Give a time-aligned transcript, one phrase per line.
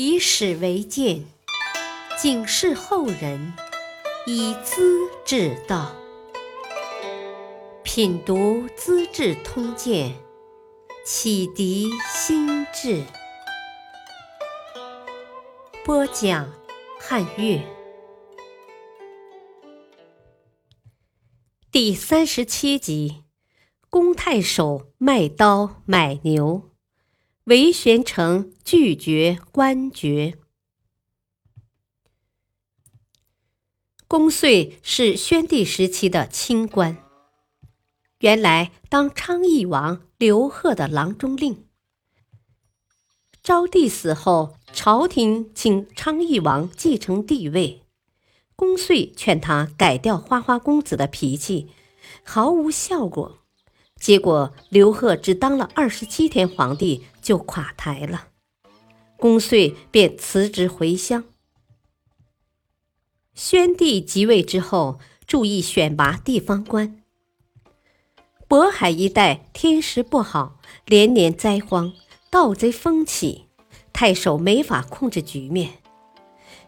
[0.00, 1.24] 以史为鉴，
[2.16, 3.52] 警示后人，
[4.26, 5.92] 以资治道。
[7.82, 8.36] 品读
[8.76, 10.10] 《资治通鉴》，
[11.04, 13.02] 启迪心智。
[15.84, 16.48] 播讲
[17.00, 17.60] 汉乐，
[21.72, 23.24] 第三十七集：
[23.90, 26.67] 公太守卖刀买牛。
[27.48, 30.36] 韦玄成拒绝官爵。
[34.06, 36.98] 公遂是宣帝时期的清官，
[38.18, 41.64] 原来当昌邑王刘贺的郎中令。
[43.42, 47.82] 昭帝死后，朝廷请昌邑王继承帝位，
[48.54, 51.70] 公遂劝他改掉花花公子的脾气，
[52.22, 53.38] 毫无效果。
[53.98, 58.28] 结果刘贺只当了二十七天皇帝就垮台了，
[59.18, 61.24] 公遂便辞职回乡。
[63.34, 67.02] 宣帝即位之后，注意选拔地方官。
[68.48, 71.92] 渤海一带天时不好，连年灾荒，
[72.30, 73.44] 盗贼风起，
[73.92, 75.82] 太守没法控制局面。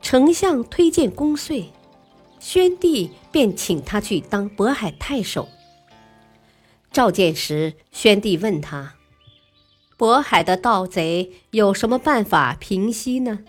[0.00, 1.70] 丞相推荐公遂，
[2.40, 5.50] 宣帝便请他去当渤海太守。
[6.90, 8.94] 召见时，宣帝问他
[9.98, 13.40] ：“渤海的盗贼有什么办法平息呢？”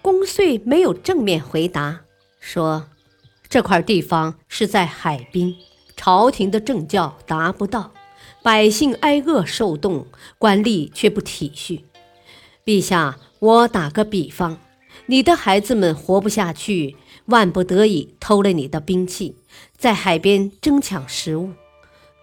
[0.00, 2.02] 公遂没有正面回答，
[2.38, 2.88] 说
[3.48, 5.56] ：“这块地方是在海滨，
[5.96, 7.92] 朝廷的政教达不到，
[8.40, 10.06] 百姓挨饿受冻，
[10.38, 11.82] 官吏却不体恤。
[12.64, 14.58] 陛下，我打个比方，
[15.06, 19.36] 你的孩子们活不下去，万不得已偷了你的兵器，
[19.76, 21.50] 在海边争抢食物。”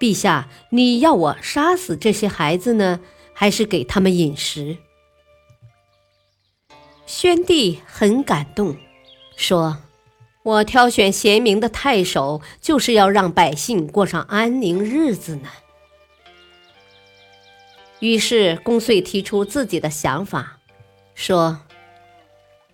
[0.04, 3.00] 陛下，你要我杀死这些孩子呢，
[3.32, 4.76] 还是给他们饮食？
[7.06, 8.76] 宣帝很感动，
[9.38, 9.77] 说
[10.44, 15.48] ：“我挑选贤明的太守，就是要让百姓过上安宁日子呢。”
[18.02, 20.60] 于是公遂提出自己的想法，
[21.16, 21.61] 说：“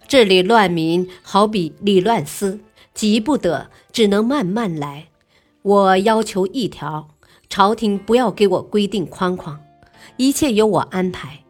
[0.10, 2.60] 治理乱民，好比理乱丝，
[2.96, 5.10] 急不得，只能慢慢来。
[5.62, 7.10] 我要求一条。”
[7.50, 9.60] 朝廷不要给我规定框框，
[10.18, 11.44] 一切由我安排。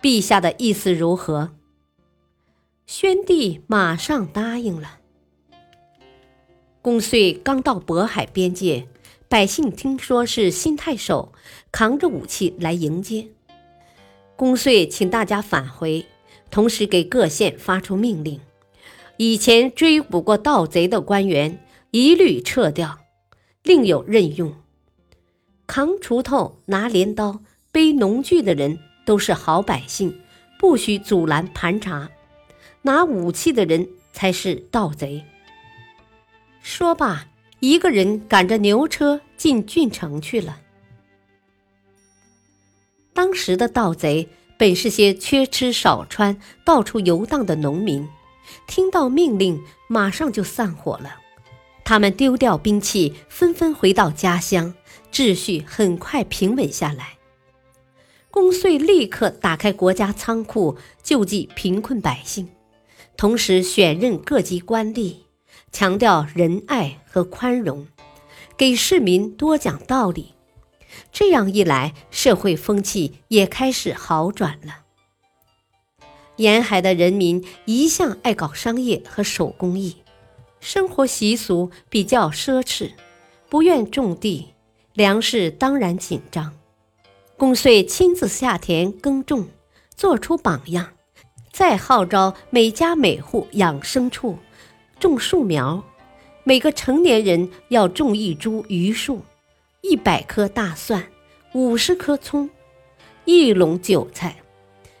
[0.00, 1.50] 陛下的意思如何？
[2.86, 4.98] 宣帝马上答应了。
[6.80, 8.88] 公遂刚到渤海边界，
[9.28, 11.32] 百姓听说是新太守，
[11.70, 13.28] 扛着武器来迎接。
[14.34, 16.06] 公遂请大家返回，
[16.50, 18.40] 同时给各县发出命令：
[19.18, 22.98] 以前追捕过盗贼的官员一律撤掉，
[23.62, 24.52] 另有任用。
[25.74, 27.40] 扛锄头、拿镰刀、
[27.70, 30.20] 背农具的人都是好百姓，
[30.58, 32.10] 不许阻拦盘查；
[32.82, 35.24] 拿武器的人才是盗贼。
[36.60, 37.26] 说罢，
[37.60, 40.58] 一个人赶着牛车进郡城去了。
[43.14, 44.28] 当时的盗贼
[44.58, 48.06] 本是些缺吃少穿、到处游荡的农民，
[48.66, 51.16] 听到命令，马上就散伙了。
[51.82, 54.74] 他们丢掉兵器，纷纷回到家乡。
[55.12, 57.18] 秩序很快平稳下来。
[58.30, 62.48] 公遂立刻打开国家仓库，救济贫困百姓，
[63.16, 65.16] 同时选任各级官吏，
[65.70, 67.86] 强调仁爱和宽容，
[68.56, 70.32] 给市民多讲道理。
[71.12, 74.78] 这样一来，社会风气也开始好转了。
[76.36, 79.96] 沿海的人民一向爱搞商业和手工艺，
[80.58, 82.92] 生活习俗比较奢侈，
[83.50, 84.54] 不愿种地。
[84.94, 86.52] 粮食当然紧张，
[87.38, 89.48] 公遂亲自下田耕种，
[89.96, 90.90] 做出榜样，
[91.50, 94.36] 再号召每家每户养牲畜，
[95.00, 95.82] 种树苗，
[96.44, 99.22] 每个成年人要种一株榆树，
[99.80, 101.02] 一百棵大蒜，
[101.54, 102.50] 五十棵葱，
[103.24, 104.36] 一笼韭菜，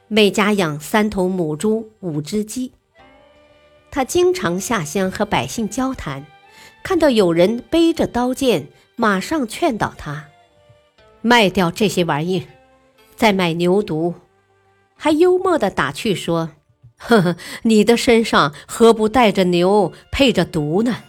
[0.08, 2.72] 每家养三头母猪，五只鸡。
[3.90, 6.24] 他经常下乡和百姓交谈，
[6.82, 8.68] 看到有人背着刀剑。
[8.96, 10.28] 马上劝导他
[11.22, 12.46] 卖掉这些玩意，
[13.16, 14.14] 再买牛犊，
[14.94, 16.50] 还幽默地打趣说
[16.98, 21.04] ：“呵呵，你的身上何不带着牛，配着犊呢？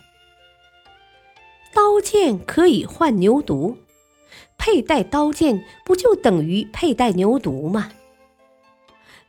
[1.73, 3.75] 刀剑可以换牛犊，
[4.57, 7.91] 佩戴刀剑不就等于佩戴牛犊吗？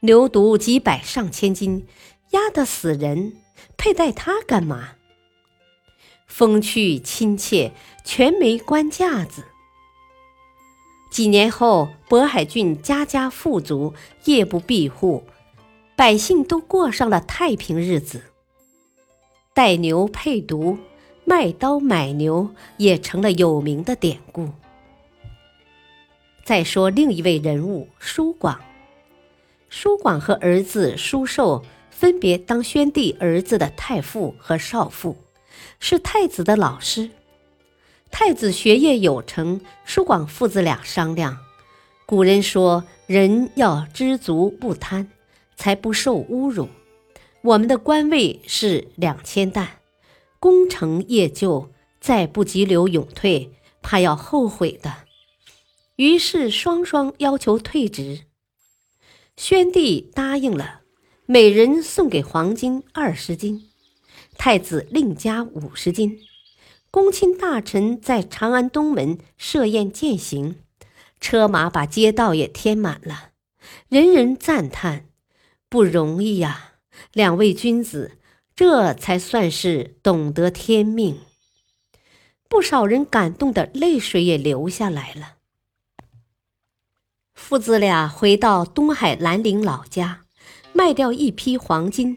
[0.00, 1.87] 牛犊几百上千斤，
[2.31, 3.33] 压得死人，
[3.77, 4.91] 佩戴它干嘛？”
[6.37, 7.71] 风趣亲切，
[8.05, 9.45] 全没官架子。
[11.09, 13.95] 几年后，渤海郡家家富足，
[14.25, 15.23] 夜不闭户，
[15.95, 18.21] 百姓都过上了太平日子。
[19.53, 20.77] 带牛配犊，
[21.25, 24.49] 卖刀买牛也成了有名的典故。
[26.45, 28.61] 再说另一位人物舒广，
[29.69, 35.17] 舒广和儿子舒寿分别当宣帝儿子的太傅和少傅，
[35.81, 37.11] 是太子的老师。
[38.11, 41.38] 太子学业有成，舒广父子俩商量。
[42.06, 45.08] 古人说：“人要知足不贪，
[45.56, 46.69] 才不受侮辱。”
[47.43, 49.81] 我们的官位是两千担，
[50.38, 51.70] 功成业就，
[52.00, 53.50] 再不急流勇退，
[53.82, 54.94] 怕要后悔的。
[55.96, 58.20] 于是双双要求退职，
[59.37, 60.81] 宣帝答应了，
[61.26, 63.70] 每人送给黄金二十斤，
[64.37, 66.21] 太子另加五十斤。
[66.91, 70.57] 公卿大臣在长安东门设宴饯行，
[71.21, 73.31] 车马把街道也填满了，
[73.89, 75.07] 人人赞叹
[75.69, 76.75] 不容易呀！
[77.13, 78.19] 两位君子，
[78.55, 81.19] 这才算是懂得天命。
[82.49, 85.39] 不少人感动的泪水也流下来了。
[87.35, 90.27] 父子俩回到东海兰陵老家，
[90.73, 92.17] 卖掉一批黄金，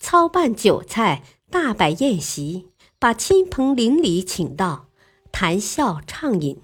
[0.00, 1.22] 操办酒菜，
[1.58, 2.66] 大摆宴席，
[2.98, 4.88] 把亲朋邻里请到，
[5.32, 6.60] 谈笑畅饮。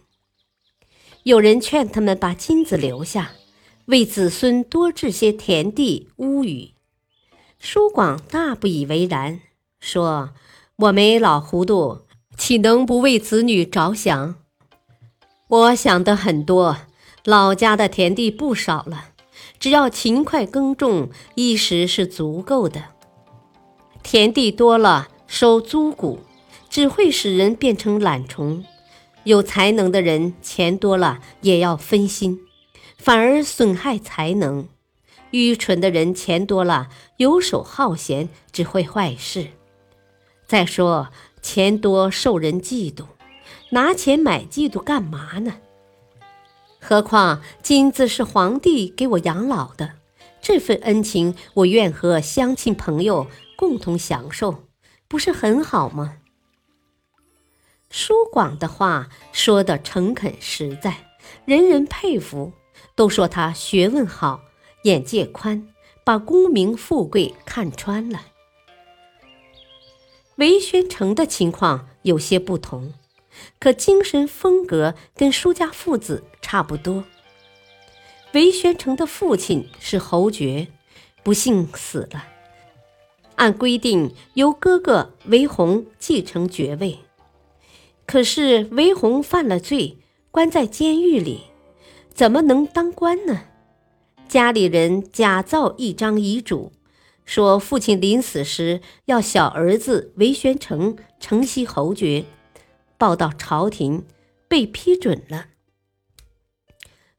[1.23, 3.33] 有人劝他们把金子留下，
[3.87, 6.73] 为子孙多置些田地屋宇。
[7.59, 9.41] 舒广大不以为然，
[9.81, 10.35] 说
[10.77, 12.03] ：“我没老糊涂，
[12.37, 14.35] 岂能不为子女着想？
[15.49, 16.77] 我想的很多。”
[17.25, 19.12] 老家的田地不少了，
[19.59, 22.92] 只要勤快耕种，一时是足够的。
[24.02, 26.20] 田地多了收租谷，
[26.69, 28.64] 只会使人变成懒虫；
[29.25, 32.40] 有才能的人，钱多了也要分心，
[32.99, 34.64] 反而损害才能；
[35.31, 39.49] 愚蠢的人，钱多了游手好闲，只会坏事。
[40.46, 41.08] 再说，
[41.40, 43.05] 钱多受人嫉妒，
[43.70, 45.55] 拿钱买嫉妒干嘛呢？
[46.81, 49.93] 何况金子是皇帝给我养老的，
[50.43, 53.28] 这份恩情我愿和乡亲朋友
[53.62, 54.64] 共同享受，
[55.06, 56.17] 不是很好吗？
[57.91, 61.12] 舒广的话说的诚恳实在，
[61.44, 62.53] 人人佩服，
[62.97, 64.43] 都说他学问好，
[64.82, 65.69] 眼界宽，
[66.05, 68.23] 把功名富贵看穿了。
[70.38, 72.93] 韦宣成的情况有些不同。
[73.61, 77.05] 可精神风格跟舒家父子差不多。
[78.32, 80.67] 韦宣成的父亲是侯爵，
[81.23, 82.25] 不幸死了，
[83.43, 87.00] 按规定由哥哥韦宏继承爵位。
[88.06, 89.99] 可是韦宏犯了罪，
[90.31, 91.41] 关在监狱里，
[92.15, 93.47] 怎么能当官呢？
[94.29, 96.71] 家里人假造一张遗嘱，
[97.25, 102.25] 说父亲临死时要小儿子韦玄成承袭侯爵。
[102.97, 104.05] 报到朝廷，
[104.47, 105.47] 被批准了。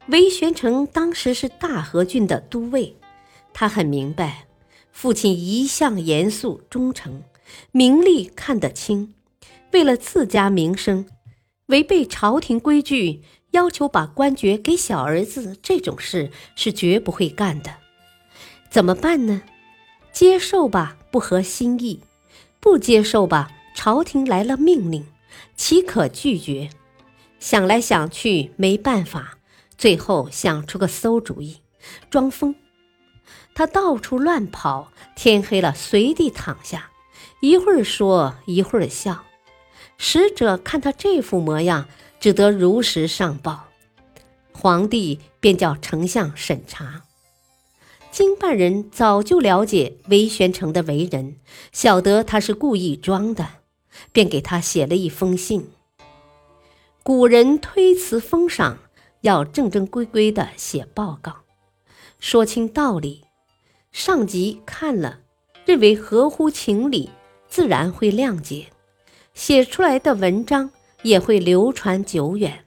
[0.08, 2.96] 韦玄成当时是大和郡的都尉，
[3.52, 4.48] 他很明白，
[4.94, 7.24] 父亲一向严肃忠诚，
[7.72, 9.14] 名利看得清，
[9.74, 11.06] 为了自家名声，
[11.66, 17.74] 违背朝廷规矩，要求把官爵给小儿子，这种事是绝不会干的。
[18.70, 19.42] 怎么办呢？
[20.14, 22.00] 接受吧，不合心意；
[22.62, 25.06] 不接受吧，朝廷来了命令。
[25.56, 26.70] 岂可拒绝？
[27.40, 29.40] 想来想去没办法，
[29.78, 31.58] 最后想出个馊主意，
[32.10, 32.56] 装疯。
[33.56, 36.90] 他到处乱跑，天黑了随地躺下，
[37.42, 39.24] 一会儿说一会儿笑。
[39.98, 41.88] 使者看他这副模样，
[42.20, 43.66] 只得如实上报。
[44.52, 47.04] 皇帝便叫丞相审查。
[48.12, 51.38] 经办人早就了解韦玄成的为人，
[51.72, 53.48] 晓得他是故意装的。
[54.12, 55.70] 便给他写了一封信。
[57.04, 58.80] 古人推辞封赏，
[59.22, 61.42] 要正正规规的写报告，
[62.20, 63.26] 说清道理。
[63.94, 65.20] 上级看了，
[65.66, 67.12] 认为合乎情理，
[67.48, 68.66] 自然会谅解，
[69.36, 70.72] 写出来的文章
[71.04, 72.66] 也会流传久远，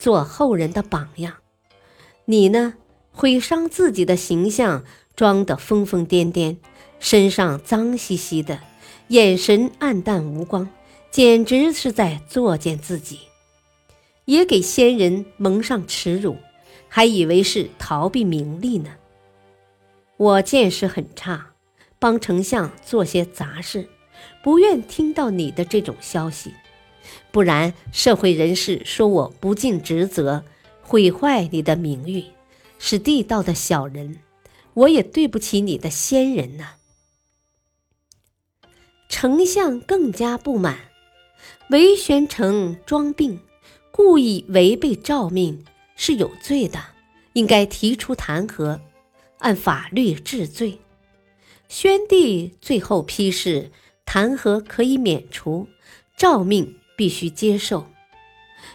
[0.00, 1.34] 做后人的榜样。
[2.24, 2.74] 你呢，
[3.12, 4.84] 毁伤自己的形象，
[5.14, 6.56] 装得疯疯癫癫，
[6.98, 8.58] 身上脏兮兮的。
[9.06, 10.68] 眼神暗淡无光，
[11.10, 13.20] 简直是在作践自己，
[14.24, 16.36] 也给先人蒙上耻辱，
[16.88, 18.90] 还以为是逃避名利呢。
[20.18, 21.52] 我见识很差，
[22.00, 23.88] 帮丞相做些杂事，
[24.42, 26.52] 不愿听到你的这种消息，
[27.30, 30.42] 不然社会人士说我不尽职责，
[30.82, 32.24] 毁坏你的名誉，
[32.80, 34.18] 是地道的小人。
[34.74, 36.74] 我也对不起你的先人呐。
[39.08, 40.78] 丞相更加不满，
[41.70, 43.38] 韦玄成装病，
[43.92, 46.80] 故意违背诏命，是有罪的，
[47.34, 48.80] 应该提出弹劾，
[49.38, 50.80] 按法律治罪。
[51.68, 53.70] 宣帝最后批示，
[54.04, 55.68] 弹劾可以免除，
[56.16, 57.86] 诏命必须接受。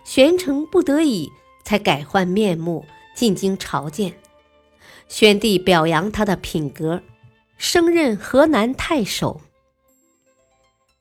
[0.04, 1.30] 玄成不得已，
[1.64, 4.14] 才改换面目进京朝见。
[5.08, 7.02] 宣帝表扬他的品格，
[7.58, 9.42] 升任河南太守。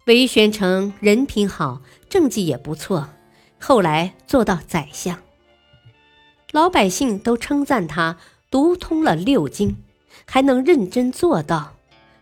[0.07, 3.09] 韦玄成人品好，政绩也不错，
[3.61, 5.23] 后来做到宰相。
[6.51, 8.19] 老百姓都称赞他
[8.53, 9.79] 读通了六经，
[10.27, 11.73] 还能认真做到。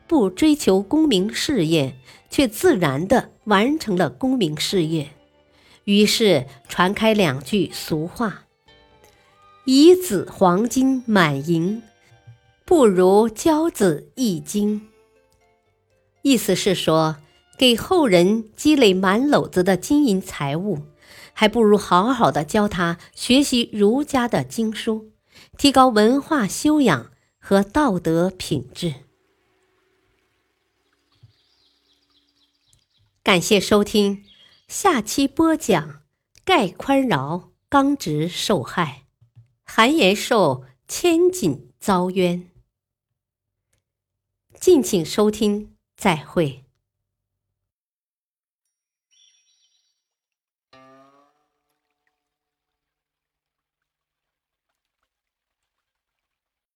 [0.07, 1.97] 不追求功名事业，
[2.31, 5.11] 却自然地完成了功名事业，
[5.85, 8.45] 于是传开两句俗话
[9.67, 11.83] ：“以子黄金满盈，
[12.65, 14.89] 不如教子易经。”
[16.23, 17.17] 意思是说，
[17.57, 20.79] 给后人积累满篓子的金银财物，
[21.33, 25.11] 还不如好好的教他学习儒家的经书，
[25.61, 28.95] 提高文化修养和道德品质。
[33.23, 34.25] 感谢收听，
[34.69, 36.03] 下期播讲：
[36.47, 39.05] 盖宽饶，刚直受害；
[39.63, 42.51] 韩延寿，千锦遭冤。
[44.59, 46.65] 敬请收听，再会。